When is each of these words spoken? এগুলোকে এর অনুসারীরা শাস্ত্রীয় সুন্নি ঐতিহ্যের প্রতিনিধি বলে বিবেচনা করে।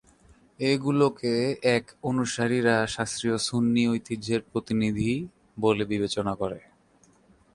এগুলোকে 0.63 1.33
এর 1.73 1.83
অনুসারীরা 2.03 2.75
শাস্ত্রীয় 2.87 3.37
সুন্নি 3.47 3.83
ঐতিহ্যের 3.87 4.41
প্রতিনিধি 4.51 5.11
বলে 5.57 5.83
বিবেচনা 5.85 6.33
করে। 6.41 6.59